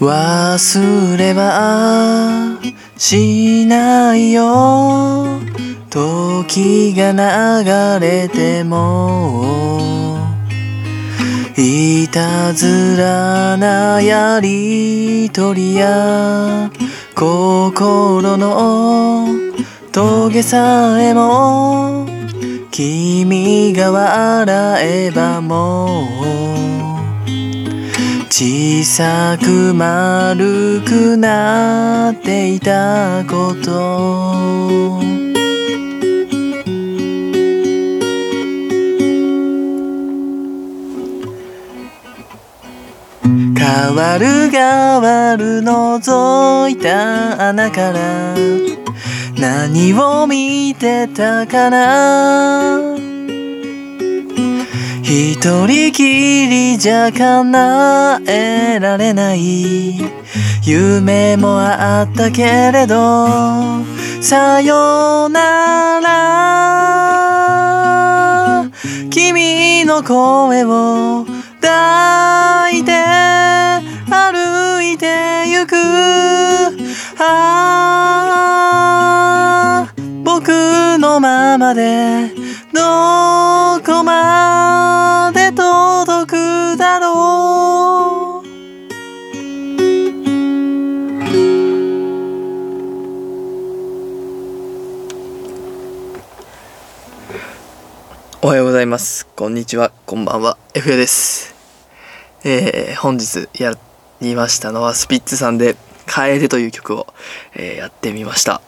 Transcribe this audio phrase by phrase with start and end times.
[0.00, 2.58] 忘れは
[2.96, 5.40] しないよ
[5.88, 9.44] 時が流れても
[11.56, 16.72] いたずらなやりとりや
[17.14, 19.28] 心の
[19.92, 22.08] 峠さえも
[22.72, 26.13] 君が笑えばもう
[28.36, 34.98] 小さく丸くなっていたこと。
[43.56, 48.34] 変わる変わる覗いた穴から。
[49.38, 53.13] 何を見てたかな。
[55.06, 55.36] 一
[55.66, 60.00] 人きりじゃ叶えられない。
[60.62, 63.26] 夢もあったけれど
[64.22, 66.14] さよなら。
[69.10, 71.26] 君の声を
[71.60, 72.92] 抱いて
[74.08, 75.76] 歩いてゆく。
[77.18, 78.24] あ
[79.86, 79.92] あ
[80.24, 80.48] 僕
[80.98, 82.32] のままで
[82.72, 82.80] ど
[83.84, 84.63] こまで
[98.44, 99.24] おはようございます。
[99.24, 99.90] こんにちは。
[100.04, 100.58] こんばんは。
[100.74, 101.54] F やです。
[102.44, 103.72] えー、本日や
[104.20, 107.06] りましたのはスピッツさんで「楓」という曲を、
[107.54, 108.60] えーやってみました。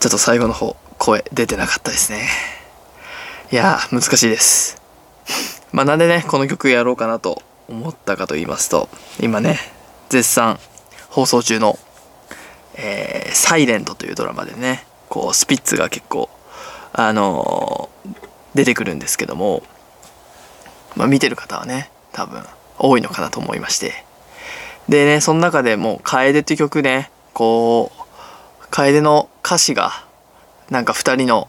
[0.00, 2.28] ちょっと最後の方声出てなかったですね。
[3.50, 4.82] いや難しいです。
[5.72, 9.58] まあなんでねこの曲やろうかなと思ったかと言いますと今ね
[10.10, 10.60] 絶賛
[11.08, 11.78] 放送中の
[12.76, 16.28] 「えーサイレントというドラマでねこうスピッツが結構
[16.96, 17.90] あの
[18.54, 19.64] 出てくるんですけども、
[20.96, 22.42] まあ、見てる方はね多分
[22.78, 24.04] 多いのかなと思いまして。
[24.88, 30.04] でねその中でもう「楓」っていう曲ねこう楓の歌詞が
[30.70, 31.48] なんか2人の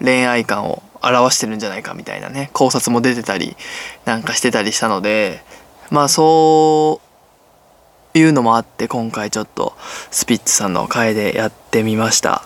[0.00, 3.56] 恋愛観を表してるんじゃないかみたいなね考察も出てたり
[4.04, 5.42] なんかしてたりしたので
[5.90, 7.00] まあそ
[8.14, 9.74] ういうのもあって今回ちょっと
[10.10, 12.44] スピッツさんの楓やってみました。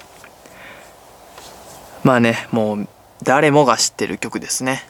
[2.02, 2.88] まあねもう
[3.22, 4.82] 誰もが知ってる曲ですね。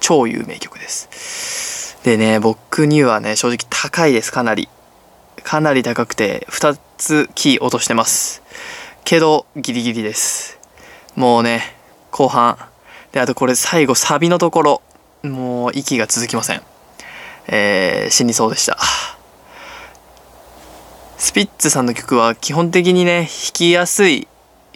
[0.00, 1.98] 超有名曲です。
[2.04, 4.68] でね僕にはね正直高いですかなり。
[5.42, 8.42] かなり高くて2つキー落としてます。
[9.04, 10.58] けどギリギリです。
[11.16, 11.76] もうね
[12.10, 12.58] 後半。
[13.12, 14.82] であとこれ最後サビのところ。
[15.22, 16.62] もう息が続きません。
[17.48, 18.78] えー死にそうでした。
[21.16, 24.26] スピッツさんの曲は基本的にね弾きやすい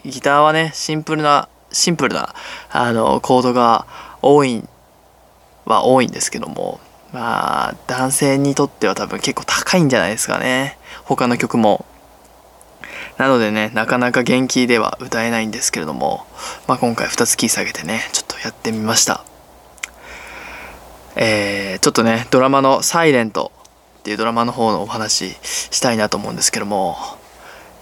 [0.05, 2.33] ギターはねシンプルなシンプルな
[2.71, 3.85] あのコードが
[4.21, 4.63] 多い
[5.65, 6.79] は多いんですけども
[7.11, 10.77] まあ男性にとっては多分結構高いんじゃないですかね。
[11.03, 11.85] 他の曲も。
[13.17, 16.25] なのでねなかなか元気では歌えないんですけれども、
[16.67, 19.23] まあ、今回2つキー下げてねちょっとやってみました。
[21.15, 23.51] えー、ちょっとねドラマの「サイレント
[23.99, 25.37] っていうドラマの方のお話
[25.71, 26.97] したいなと思うんですけども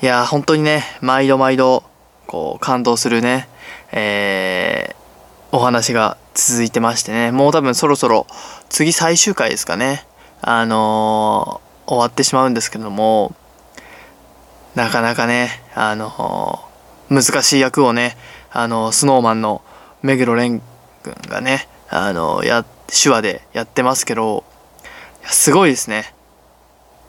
[0.02, 1.84] いやー本当にね毎度毎度
[2.28, 3.48] こう感動するね。
[3.92, 5.04] えー
[5.56, 7.32] お話が続いてましてね。
[7.32, 8.26] もう多分そろそろ
[8.70, 10.04] 次最終回ですかね。
[10.42, 13.36] あのー終わってしまうんですけども
[14.74, 18.18] なかなかねあのー難しい役をね
[18.52, 19.62] あのスノーマンの
[20.02, 20.62] 目黒蓮
[21.04, 24.44] 君がねあのや手話でやってますけど
[25.26, 26.16] すごいですね。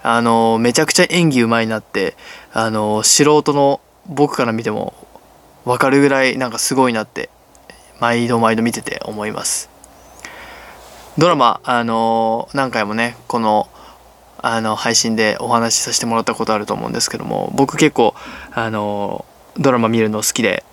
[0.03, 2.15] あのめちゃくちゃ演技うまいなって
[2.53, 4.93] あの素人の僕から見ても
[5.65, 7.31] 分かるぐらいなんかすごいなって
[8.01, 9.71] 毎度毎度見てて思います。
[11.17, 13.69] ドラマあの何回もねこの
[14.39, 18.15] あの配信でお話しさせてもらったことあると思うんですけども僕結構
[18.53, 19.25] あの
[19.57, 20.65] ドラマ見るの好きで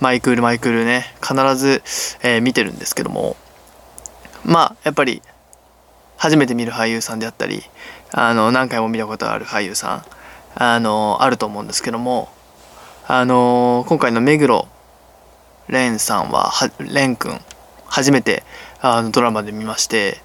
[0.00, 1.82] マイクールマイクールね必ず、
[2.22, 3.36] えー見てるんですけども
[4.44, 5.22] まあやっぱり
[6.18, 7.62] 初めて見る俳優さんであったり
[8.12, 12.28] あの何回も見たことある俳優さんあのあると思うんですけども
[13.06, 14.66] あの今回の目黒
[15.66, 17.40] 蓮さんはは蓮くん
[17.86, 18.42] 初めて
[18.80, 20.22] あのドラマで見まして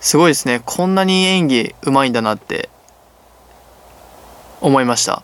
[0.00, 0.62] すごいですね。
[0.64, 2.68] こんなに演技うまいんだなって
[4.60, 5.22] 思いました。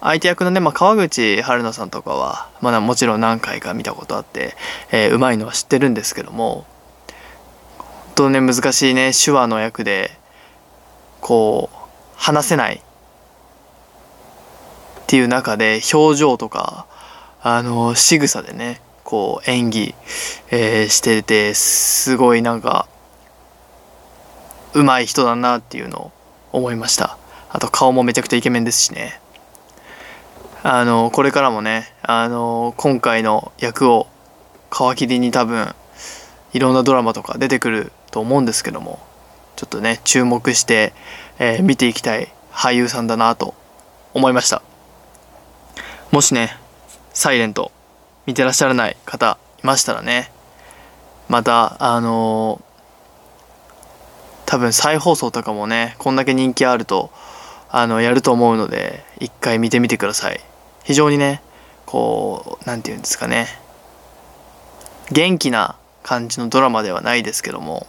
[0.00, 4.54] 相手役のね、まあ、川口春奈さんとかは、まあ、もちろん何回か見たことあって、
[4.92, 6.66] えーうまいのは知ってるんですけども
[8.14, 10.10] とね難しいね手話の役で
[11.22, 11.76] こう
[12.16, 12.82] 話せない
[15.04, 16.86] っていう中で表情とか
[17.42, 19.94] あの仕草でねこう演技、
[20.50, 22.88] えー、しててすごいなんか
[24.72, 26.12] 上手い人だなっていうのを
[26.52, 27.18] 思いました。
[27.50, 29.20] あと顔もめちゃくちゃイケメンですしね。
[30.62, 34.06] あのこれからもねあの今回の役を
[34.72, 35.74] 皮切りに多分
[36.54, 38.98] いろんなドラマとか出てくると思うんですけども
[39.56, 40.94] ちょっとね注目して、
[41.38, 43.54] えー、見ていきたい俳優さんだなと
[44.14, 44.62] 思いました。
[46.14, 46.56] もしね
[47.12, 47.72] サイレント
[48.24, 50.30] 見てらっしゃらない方いましたらね
[51.28, 57.10] またあのー、多分再放送とかもねこんだけ人気あると
[57.68, 60.38] あのやると思うので一回見てみてください。
[60.84, 61.42] 非常にね
[61.84, 63.48] こう何て言うんですかね。
[65.10, 65.74] 元気な
[66.04, 67.88] 感じのドラマではないですけども、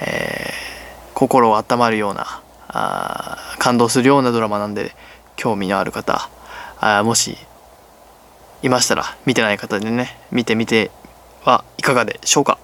[0.00, 4.96] えー、心を温まるようなあ感動するようなドラマなんで
[5.36, 6.30] 興味のある方
[6.80, 7.36] あもし
[8.62, 10.90] いましたら見てない方でね見てみて
[11.44, 12.58] はいかがでしょうか。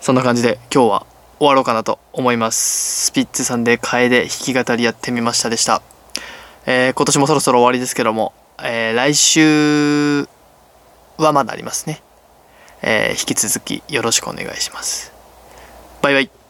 [0.00, 1.06] そんな感じで今日は
[1.38, 3.06] 終わろうかなと思います。
[3.06, 5.82] スピッツさんで楓弾き語りやってみましたでした、
[6.66, 8.32] えー、今年もそろそろ終わりですけども、
[8.62, 10.28] えー、来週
[11.18, 12.02] はまだありますね、
[12.82, 15.12] えー、引き続きよろしくお願いします。
[16.00, 16.41] バイバイ。